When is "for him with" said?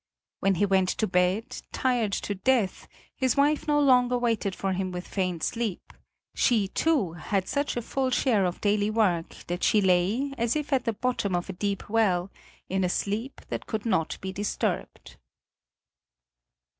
4.55-5.07